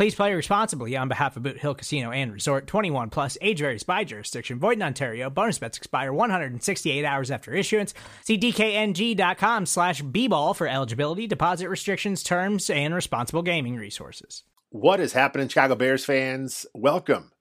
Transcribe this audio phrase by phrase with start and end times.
[0.00, 3.82] Please play responsibly on behalf of Boot Hill Casino and Resort 21 plus age varies
[3.82, 4.58] by jurisdiction.
[4.58, 5.28] Void in Ontario.
[5.28, 7.92] Bonus bets expire 168 hours after issuance.
[8.24, 14.44] See DKNG.com slash B-ball for eligibility, deposit restrictions, terms, and responsible gaming resources.
[14.70, 16.64] What is happening, Chicago Bears fans?
[16.72, 17.32] Welcome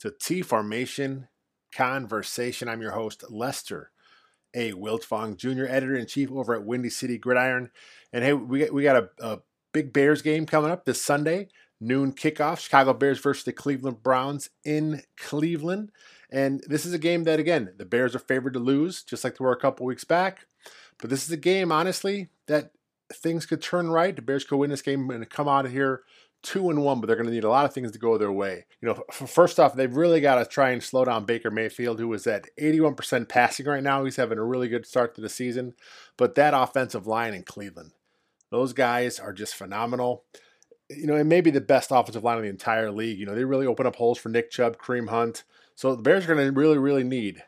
[0.00, 1.28] to T Formation
[1.74, 2.68] Conversation.
[2.68, 3.90] I'm your host, Lester
[4.52, 4.72] A.
[4.72, 7.70] Wiltfong, Jr., Editor in Chief over at Windy City Gridiron.
[8.12, 9.38] And hey, we we got a, a
[9.72, 11.48] big Bears game coming up this Sunday
[11.82, 12.60] noon kickoff.
[12.60, 15.90] Chicago Bears versus the Cleveland Browns in Cleveland.
[16.30, 19.36] And this is a game that, again, the Bears are favored to lose, just like
[19.36, 20.46] they were a couple weeks back.
[20.98, 22.70] But this is a game, honestly, that
[23.12, 24.16] things could turn right.
[24.16, 26.02] The Bears could win this game and come out of here
[26.42, 28.32] two and one, but they're going to need a lot of things to go their
[28.32, 28.66] way.
[28.80, 32.12] You know, first off, they've really got to try and slow down Baker Mayfield, who
[32.12, 34.04] is at 81% passing right now.
[34.04, 35.74] He's having a really good start to the season.
[36.16, 37.92] But that offensive line in Cleveland,
[38.50, 40.24] those guys are just phenomenal
[40.88, 43.18] you know, it may be the best offensive line in the entire league.
[43.18, 45.44] You know, they really open up holes for Nick Chubb, Kareem Hunt.
[45.74, 47.42] So the Bears are going to really, really need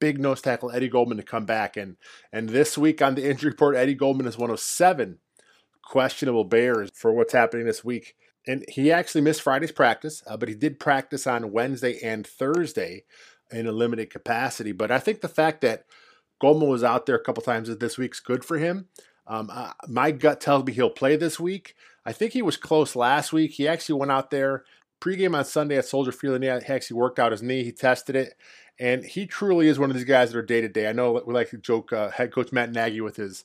[0.00, 1.76] big nose tackle Eddie Goldman to come back.
[1.76, 1.96] And
[2.32, 5.18] and this week on the injury report, Eddie Goldman is one of seven
[5.82, 8.16] questionable Bears for what's happening this week.
[8.46, 13.04] And he actually missed Friday's practice, uh, but he did practice on Wednesday and Thursday
[13.50, 14.72] in a limited capacity.
[14.72, 15.84] But I think the fact that
[16.40, 18.88] Goldman was out there a couple times this week's good for him.
[19.30, 19.48] Um,
[19.86, 21.76] my gut tells me he'll play this week.
[22.04, 23.52] I think he was close last week.
[23.52, 24.64] He actually went out there
[25.00, 27.62] pregame on Sunday at Soldier Field and he actually worked out his knee.
[27.62, 28.34] He tested it.
[28.78, 30.88] And he truly is one of these guys that are day to day.
[30.88, 33.44] I know we like to joke uh, head coach Matt Nagy with his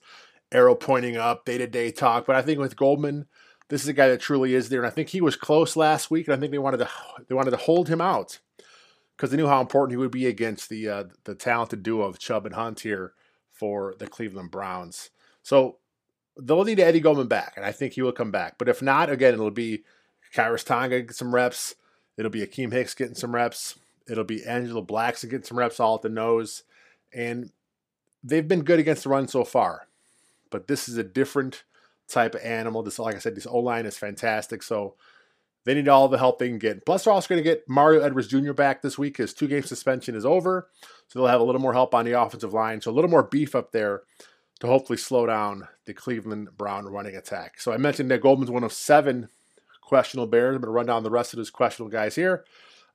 [0.51, 2.25] arrow pointing up, day to day talk.
[2.25, 3.28] But I think with Goldman,
[3.69, 4.79] this is a guy that truly is there.
[4.79, 6.28] And I think he was close last week.
[6.28, 6.90] And I think they wanted to
[7.28, 8.40] they wanted to hold him out
[9.16, 12.17] because they knew how important he would be against the uh, the talented duo of
[12.17, 13.13] Chubb and Hunt here
[13.56, 15.10] for the Cleveland Browns.
[15.42, 15.78] So
[16.38, 18.58] they'll need Eddie Goldman back, and I think he will come back.
[18.58, 19.84] But if not, again, it'll be
[20.36, 21.76] Khyiris Tonga get some reps.
[22.18, 23.80] It'll be Akiem Hicks getting some reps.
[24.08, 26.64] It'll be Angelo Blackson getting some reps all at the nose.
[27.14, 27.52] And
[28.24, 29.88] they've been good against the run so far.
[30.50, 31.64] But this is a different
[32.08, 32.84] type of animal.
[32.84, 34.62] This, like I said, this O line is fantastic.
[34.62, 34.96] So
[35.66, 36.86] they need all the help they can get.
[36.86, 38.53] Plus, they're also going to get Mario Edwards Jr.
[38.53, 39.18] back this week.
[39.18, 40.70] His two game suspension is over.
[41.08, 42.81] So they'll have a little more help on the offensive line.
[42.81, 44.03] So a little more beef up there
[44.59, 47.59] to hopefully slow down the Cleveland Brown running attack.
[47.59, 49.30] So I mentioned that Goldman's one of seven
[49.81, 50.56] questionable Bears.
[50.56, 52.46] I'm going to run down the rest of those questionable guys here.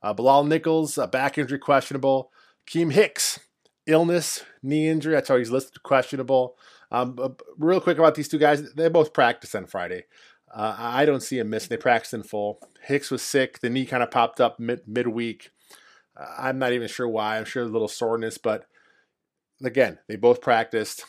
[0.01, 2.31] Uh, Bilal Nichols, uh, back injury questionable.
[2.67, 3.39] Keem Hicks,
[3.85, 5.13] illness, knee injury.
[5.13, 6.57] That's how he's listed questionable.
[6.91, 7.17] Um,
[7.57, 10.05] real quick about these two guys, they both practiced on Friday.
[10.53, 11.69] Uh, I don't see him missing.
[11.69, 12.59] They practiced in full.
[12.83, 13.59] Hicks was sick.
[13.59, 15.49] The knee kind of popped up mid midweek.
[16.19, 17.37] Uh, I'm not even sure why.
[17.37, 18.65] I'm sure a little soreness, but
[19.63, 21.05] again, they both practiced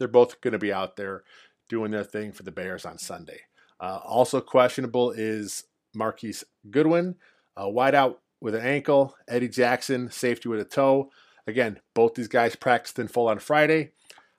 [0.00, 1.22] they're both going to be out there
[1.68, 3.42] doing their thing for the Bears on Sunday.
[3.78, 5.64] Uh, also questionable is
[5.94, 7.14] Marquise Goodwin,
[7.56, 9.14] uh, wideout with an ankle.
[9.28, 11.10] Eddie Jackson, safety with a toe.
[11.46, 13.92] Again, both these guys practiced in full on Friday.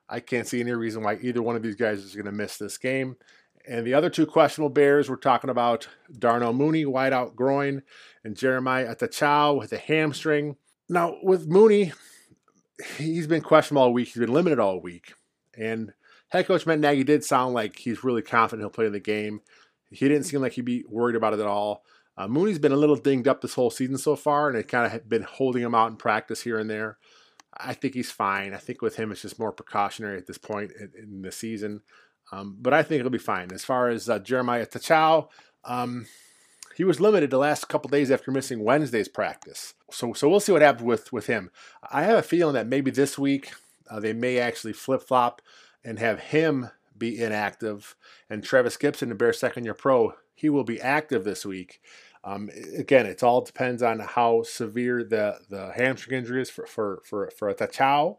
[0.10, 2.58] I can't see any reason why either one of these guys is going to miss
[2.58, 3.16] this game.
[3.68, 7.84] And the other two questionable Bears, we're talking about Darnell Mooney, wideout groin,
[8.24, 10.58] and Jeremiah Attaochu with a hamstring.
[10.90, 11.94] Now, with Mooney,
[12.98, 14.10] he's been questionable all week.
[14.10, 15.14] He's been limited all week.
[15.58, 15.94] And
[16.30, 19.42] head coach Matt Nagy did sound like he's really confident he'll play in the game.
[19.90, 21.84] He didn't seem like he'd be worried about it at all.
[22.18, 24.92] Uh, Mooney's been a little dinged up this whole season so far, and it kind
[24.92, 26.98] of been holding him out in practice here and there.
[27.58, 28.54] I think he's fine.
[28.54, 31.82] I think with him, it's just more precautionary at this point in, in the season.
[32.32, 33.52] Um, but I think it'll be fine.
[33.52, 35.28] As far as uh, Jeremiah Attaochu,
[35.66, 36.08] um,
[36.76, 39.74] he was limited the last couple days after missing Wednesday's practice.
[39.92, 41.52] So, so we'll see what happens with, with him.
[41.92, 43.52] I have a feeling that maybe this week
[43.90, 45.42] uh, they may actually flip flop
[45.84, 47.96] and have him be inactive.
[48.30, 51.82] And Trevis Gipson, the Bears second year pro, he will be active this week.
[52.24, 57.02] Um, again, it all depends on how severe the, the hamstring injury is for for
[57.04, 58.18] for for Attaochu,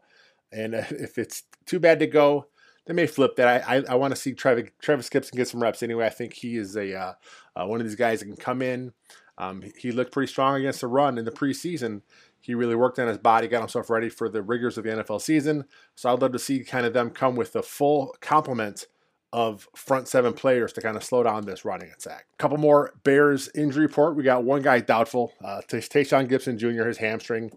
[0.51, 2.47] and if it's too bad to go.
[2.85, 3.67] They may flip that.
[3.67, 6.05] I I, I want to see Travis, Travis Gipson get some reps anyway.
[6.05, 7.13] I think he is a uh,
[7.55, 8.93] uh, one of these guys that can come in.
[9.37, 12.01] Um, he looked pretty strong against the run in the preseason.
[12.39, 15.21] He really worked on his body, got himself ready for the rigors of the NFL
[15.21, 15.65] season.
[15.95, 18.87] So I'd love to see kind of them come with the full complement
[19.31, 22.27] of front seven players to kind of slow down this running attack.
[22.33, 24.15] A couple more Bears injury report.
[24.15, 27.51] We got one guy doubtful, uh, Tashaun Gipson Jr., his hamstring.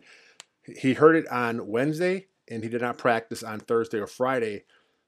[0.62, 4.64] He hurt it on Wednesday, and he did not practice on Thursday or Friday.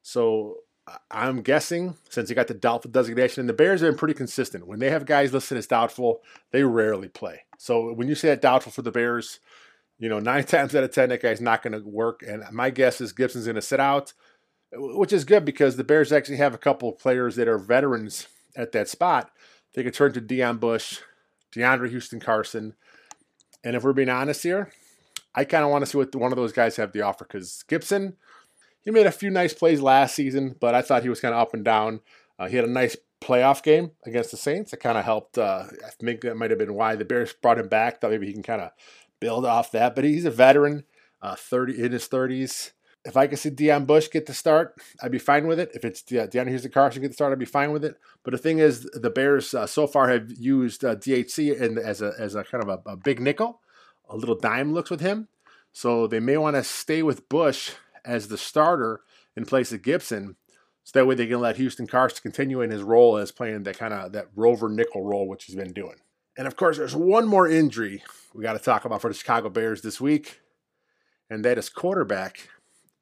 [0.08, 0.56] So
[1.10, 4.66] I'm guessing since he got the doubtful designation, and the Bears have been pretty consistent.
[4.66, 6.20] When they have guys listed as doubtful,
[6.50, 7.42] they rarely play.
[7.58, 9.40] So when you say that doubtful for the Bears,
[9.98, 12.22] you know, nine times out of ten, that guy's not going to work.
[12.26, 14.12] And my guess is Gipson's going to sit out
[14.72, 18.28] which is good because the Bears actually have a couple of players that are veterans
[18.56, 19.30] at that spot.
[19.74, 21.00] They could turn to Deon Bush,
[21.52, 22.74] DeAndre Houston Carson.
[23.64, 24.72] And if we're being honest here,
[25.34, 27.64] I kind of want to see what one of those guys have the offer because
[27.68, 28.14] Gipson,
[28.88, 31.40] he made a few nice plays last season, but I thought he was kind of
[31.40, 32.00] up and down.
[32.38, 34.72] Uh, he had a nice playoff game against the Saints.
[34.72, 35.36] It kind of helped.
[35.36, 38.00] Uh, I think that might have been why the Bears brought him back.
[38.00, 38.70] Thought maybe he can kind of
[39.20, 39.94] build off that.
[39.94, 40.84] But he's a veteran,
[41.20, 42.72] uh, thirty in his thirties
[43.04, 45.70] if I could see Deon Bush get the start, I'd be fine with it.
[45.74, 47.96] If it's De- DeAndre Houston Carson get the start, I'd be fine with it.
[48.22, 52.02] But the thing is, the Bears uh, so far have used uh, DHC in, as
[52.02, 53.60] a as a kind of a, a, big nickel,
[54.08, 55.28] a little dime looks with him.
[55.72, 57.72] So they may want to stay with Bush
[58.08, 59.02] as the starter
[59.36, 60.34] in place of Gipson.
[60.82, 63.78] so that way they can let Houston Carson continue in his role as playing that
[63.78, 65.96] kind of that rover nickel role, which he's been doing.
[66.36, 68.02] And of course, there's one more injury
[68.34, 70.40] we got to talk about for the Chicago Bears this week,
[71.28, 72.48] and that is quarterback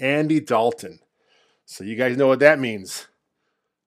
[0.00, 0.98] Andy Dalton.
[1.64, 3.06] So you guys know what that means.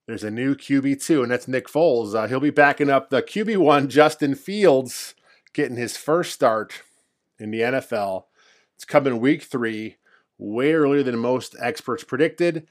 [0.06, 2.14] There's a new QB2, and that's Nick Foles.
[2.14, 5.14] Uh, he'll be backing up the QB1, Justin Fields,
[5.52, 6.82] getting his first start
[7.38, 8.24] in the NFL.
[8.74, 9.96] It's coming week three,
[10.40, 12.66] way earlier than most experts predicted.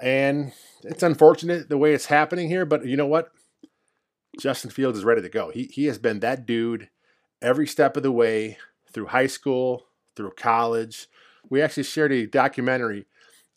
[0.00, 0.52] And
[0.84, 3.32] it's unfortunate the way it's happening here, but you know what?
[4.38, 5.50] Justin Fields is ready to go.
[5.50, 6.88] He, he has been that dude
[7.42, 8.58] every step of the way
[8.92, 11.08] through high school, through college,
[11.50, 13.06] we actually shared a documentary.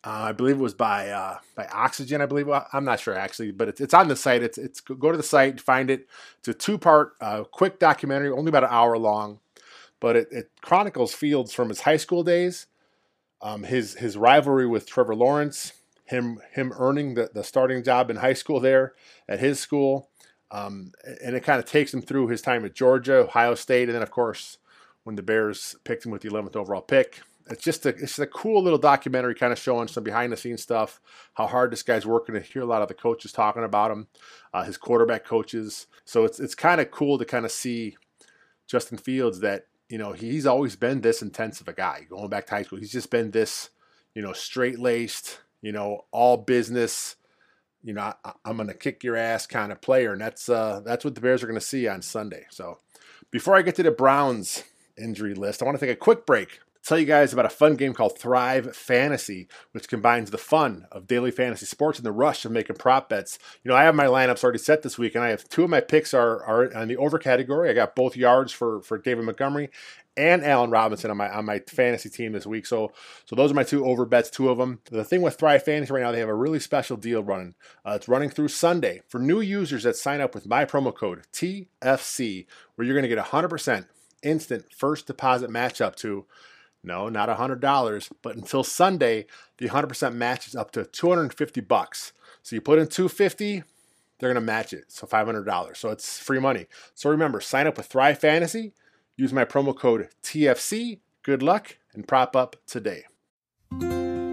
[0.04, 2.22] Uh, I believe it was by uh, by Oxygen.
[2.22, 4.42] I believe I'm not sure actually, but it's, it's on the site.
[4.42, 6.08] It's it's go to the site, find it.
[6.40, 9.40] It's a two part, uh, quick documentary, only about an hour long,
[10.00, 12.66] but it, it chronicles Fields from his high school days,
[13.42, 15.74] um, his his rivalry with Trevor Lawrence,
[16.06, 18.94] him him earning the, the starting job in high school there
[19.28, 20.10] at his school,
[20.52, 20.92] um,
[21.24, 24.04] and it kind of takes him through his time at Georgia, Ohio State, and then
[24.04, 24.58] of course
[25.04, 27.22] when the Bears picked him with the 11th overall pick.
[27.50, 30.62] It's just a it's a cool little documentary kind of showing some behind the scenes
[30.62, 31.02] stuff
[31.34, 34.08] how hard this guy's working to hear a lot of the coaches talking about him
[34.54, 35.88] uh, his quarterback coaches.
[36.06, 37.98] So it's it's kind of cool to kind of see
[38.68, 42.56] justin fields that you know he's always been this intensive a guy going back to
[42.56, 42.80] high school.
[42.80, 43.70] He's just been this
[44.16, 47.18] you know straight laced you know all business
[47.84, 50.14] you know I, am gonna kick your ass kind of player.
[50.14, 52.46] And that's uh that's what the bears are gonna see on sunday.
[52.50, 52.80] So
[53.32, 54.64] before i get to the browns
[54.98, 57.76] injury list i want to take a quick break tell you guys about a fun
[57.76, 62.46] game called Thrive Fantasy, which combines the fun of daily fantasy sports and the rush
[62.46, 63.38] of making prop bets.
[63.64, 65.70] You know, I have my lineups already set this week, and I have two of
[65.70, 67.70] my picks are, are on the over category.
[67.70, 69.70] I got both yards for, for David Montgomery
[70.18, 72.66] and Allen Robinson on my on my fantasy team this week.
[72.66, 72.92] So
[73.26, 74.80] so those are my two over bets, two of them.
[74.86, 77.56] The thing with Thrive Fantasy right now, they have a really special deal running.
[77.86, 81.24] Uh, it's running through Sunday for new users that sign up with my promo code
[81.34, 83.86] TFC, where you're going to get 100%
[84.24, 86.26] instant first deposit match up to
[86.84, 89.26] no, not $100, but until Sunday,
[89.58, 92.14] the 100% match is up to 250 bucks.
[92.42, 93.64] So you put in 250,
[94.20, 94.86] they're going to match it.
[94.92, 95.78] So $500.
[95.78, 96.66] So it's free money.
[96.96, 98.74] So remember, sign up with Thrive Fantasy,
[99.16, 101.00] use my promo code TFC.
[101.24, 103.04] Good luck and prop up today.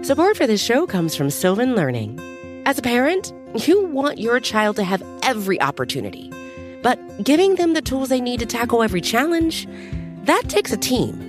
[0.01, 2.19] Support for this show comes from Sylvan Learning.
[2.65, 6.31] As a parent, you want your child to have every opportunity,
[6.81, 9.67] but giving them the tools they need to tackle every challenge,
[10.23, 11.28] that takes a team.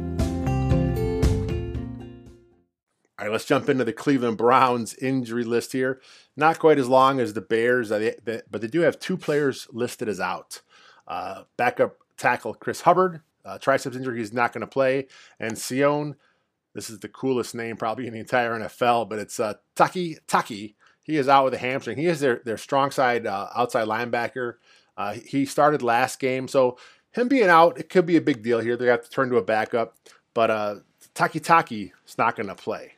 [3.21, 6.01] All right, let's jump into the Cleveland Browns injury list here.
[6.35, 10.19] Not quite as long as the Bears, but they do have two players listed as
[10.19, 10.61] out.
[11.07, 15.05] Uh, backup tackle Chris Hubbard, uh, triceps injury, he's not going to play.
[15.39, 16.15] And Sione,
[16.73, 20.73] this is the coolest name probably in the entire NFL, but it's uh, Takitaki.
[21.03, 21.99] He is out with a hamstring.
[21.99, 24.55] He is their, their strong side uh, outside linebacker.
[24.97, 26.79] Uh, he started last game, so
[27.11, 28.75] him being out, it could be a big deal here.
[28.75, 29.95] They have to turn to a backup,
[30.33, 30.75] but uh,
[31.13, 32.93] Takitaki is not going to play.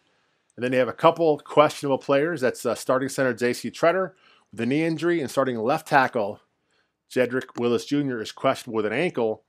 [0.55, 2.41] And then they have a couple questionable players.
[2.41, 3.72] That's uh, starting center J.C.
[3.72, 4.12] Tretter
[4.51, 6.41] with a knee injury, and starting left tackle
[7.10, 8.19] Jedrick Wills Jr.
[8.19, 9.43] is questionable with an ankle.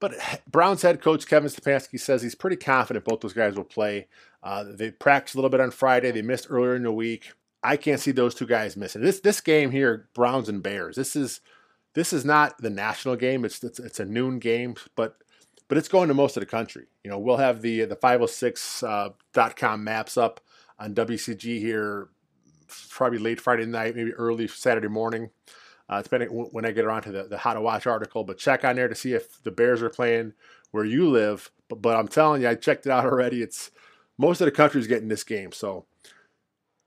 [0.00, 0.14] But
[0.50, 4.08] Browns head coach Kevin Stefanski says he's pretty confident both those guys will play.
[4.42, 6.10] Uh, they practiced a little bit on Friday.
[6.10, 7.32] They missed earlier in the week.
[7.62, 9.02] I can't see those two guys missing.
[9.02, 10.96] This this game here, Browns and Bears.
[10.96, 11.42] This is
[11.94, 13.44] this is not the national game.
[13.44, 15.16] It's it's, it's a noon game, but
[15.70, 16.84] but it's going to most of the country.
[17.02, 20.42] You know, we'll have the the 506.com uh, maps up
[20.78, 22.08] on WCG here,
[22.90, 25.30] probably late Friday night, maybe early Saturday morning
[25.90, 28.22] uh, depending when I get around to the, the how to watch article.
[28.22, 30.32] But check on there to see if the Bears are playing
[30.70, 31.50] where you live.
[31.68, 33.42] But, but I'm telling you, I checked it out already.
[33.42, 33.72] It's
[34.16, 35.50] most of the country's getting this game.
[35.50, 35.86] So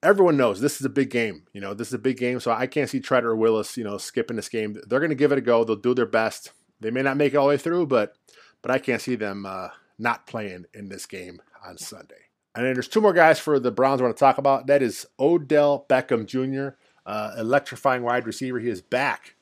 [0.01, 1.43] everyone knows this is a big game.
[1.51, 2.39] You know, this is a big game.
[2.39, 4.79] So I can't see Tretter or Wills, you know, skipping this game.
[4.87, 5.65] They're going to give it a go.
[5.65, 6.53] They'll do their best.
[6.79, 8.15] They may not make it all the way through, but
[8.63, 12.15] but I can't see them uh, not playing in this game on Sunday.
[12.55, 14.65] And then there's two more guys for the Browns I want to talk about.
[14.65, 18.59] That is Odell Beckham Jr uh, electrifying wide receiver.
[18.59, 19.35] He is back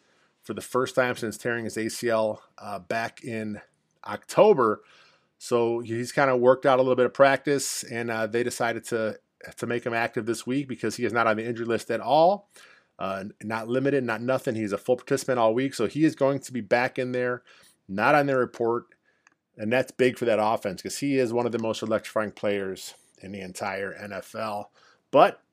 [0.44, 3.62] for the first time since tearing his ACL uh, back in
[4.06, 4.82] October.
[5.38, 8.86] So he's kind of worked out a little bit of practice, and uh, they decided
[8.86, 9.20] to
[9.58, 12.00] to make him active this week because he is not on the injury list at
[12.00, 12.48] all.
[13.00, 14.54] Uh, not limited, not nothing.
[14.54, 17.42] He's a full participant all week, so he is going to be back in there,
[17.90, 18.86] not on their report,
[19.62, 22.96] and that's big for that offense because he is one of the most electrifying players
[23.22, 24.66] in the entire NFL.
[25.12, 25.44] But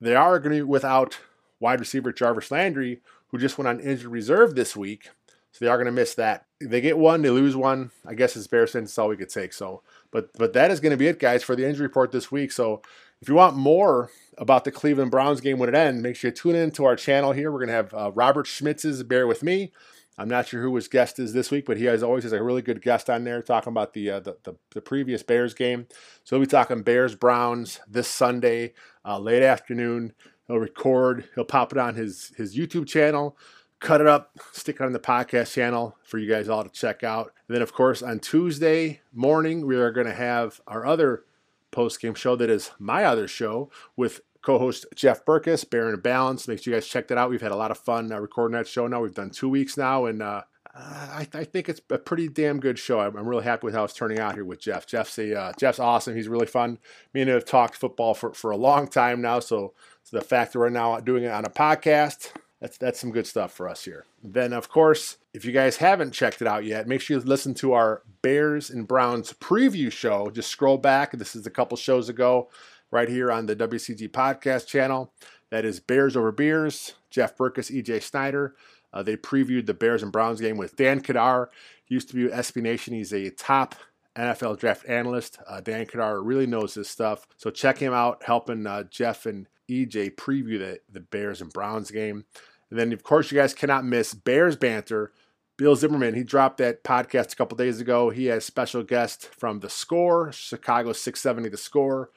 [0.00, 1.18] they are going to be without
[1.58, 5.10] wide receiver Jarvis Landry, who just went on injured reserve this week.
[5.50, 6.46] So they are going to miss that.
[6.60, 7.90] They get one, they lose one.
[8.06, 9.52] I guess it's Bears That's all we could take.
[9.52, 9.82] So,
[10.12, 12.52] but but that is going to be it, guys, for the injury report this week.
[12.52, 12.82] So
[13.20, 16.36] if you want more about the Cleveland Browns game when it ends, make sure you
[16.36, 17.50] tune in to our channel here.
[17.50, 19.72] We're going to have uh, Robert Schmitz's Bear With Me.
[20.18, 22.62] I'm not sure who his guest is this week, but he always has a really
[22.62, 25.86] good guest on there talking about the uh, the, the, the, previous Bears game.
[26.24, 28.72] So we'll be talking Bears Browns this Sunday,
[29.04, 30.14] uh, late afternoon.
[30.46, 31.28] He'll record.
[31.34, 33.36] He'll pop it on his his YouTube channel,
[33.80, 37.04] cut it up, stick it on the podcast channel for you guys all to check
[37.04, 37.32] out.
[37.48, 41.24] And then, of course, on Tuesday morning, we are going to have our other
[41.70, 46.46] post game show that is my other show with co-host Jeff Berckes, Bear and Balance.
[46.46, 47.30] Make sure you guys check that out.
[47.30, 49.00] We've had a lot of fun uh, recording that show now.
[49.00, 52.78] We've done two weeks now, and uh, I, I, think it's a pretty damn good
[52.78, 53.00] show.
[53.00, 54.86] I'm, I'm, really happy with how it's turning out here with Jeff.
[54.86, 56.14] Jeff's a uh, Jeff's awesome.
[56.14, 56.78] He's really fun.
[57.12, 59.74] Me and him have talked football for, for a long time now, so
[60.04, 63.26] so the fact that we're now doing it on a podcast, that's that's some good
[63.26, 64.04] stuff for us here.
[64.22, 67.52] Then of course, if you guys haven't checked it out yet, make sure you listen
[67.54, 70.30] to our Bears and Browns preview show.
[70.30, 71.10] Just scroll back.
[71.10, 72.48] This is a couple shows ago,
[72.96, 75.12] right here on the WCG podcast channel.
[75.50, 76.94] That is Bears over Beers.
[77.10, 78.56] Jeff Berckes, EJ Snyder.
[78.90, 81.48] Uh, they previewed the Bears and Browns game with Dan Kadar.
[81.84, 82.94] He used to be with SB Nation.
[82.94, 83.74] He's a top
[84.16, 85.38] NFL draft analyst.
[85.46, 87.26] Uh, Dan Kadar really knows his stuff.
[87.36, 91.90] So check him out, helping uh, Jeff and EJ preview the, the Bears and Browns
[91.90, 92.24] game.
[92.70, 95.12] And then, of course, you guys cannot miss Bears Banter.
[95.58, 98.08] Bill Zimmerman, he dropped that podcast a couple days ago.
[98.08, 102.10] He has special guest from The Score, Chicago 670 The Score,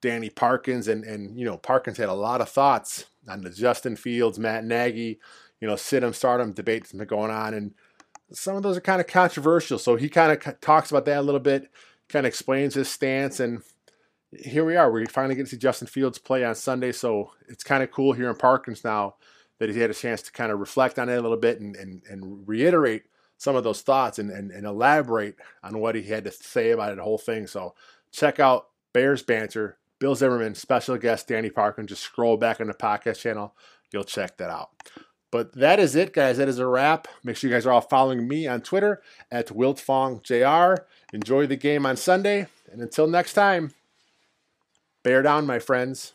[0.00, 0.88] Danny Parkins.
[0.88, 4.64] And, and, you know, Parkins had a lot of thoughts on the Justin Fields, Matt
[4.64, 5.20] Nagy,
[5.60, 7.54] you know, sit him, start him debate that's been going on.
[7.54, 7.74] And
[8.32, 9.78] some of those are kind of controversial.
[9.78, 11.70] So he kind of talks about that a little bit,
[12.08, 13.40] kind of explains his stance.
[13.40, 13.62] And
[14.32, 14.90] here we are.
[14.90, 18.12] We finally get to see Justin Fields play on Sunday, so it's kind of cool
[18.12, 19.16] here in Parkins now
[19.58, 21.76] that he's had a chance to kind of reflect on it a little bit and,
[21.76, 23.02] and, and reiterate
[23.36, 26.92] some of those thoughts and, and, and elaborate on what he had to say about
[26.92, 27.46] it, the whole thing.
[27.46, 27.74] So
[28.12, 31.86] check out Bears Banter, Bill Zimmerman, special guest Danny Parkin.
[31.86, 33.54] Just scroll back on the podcast channel.
[33.92, 34.70] You'll check that out.
[35.30, 36.38] But that is it, guys.
[36.38, 37.06] That is a wrap.
[37.22, 40.78] Make sure you guys are all following me on Twitter at WiltFongJR.
[41.12, 42.48] Enjoy the game on Sunday.
[42.72, 43.72] And until next time,
[45.02, 46.12] Bear down, my friends.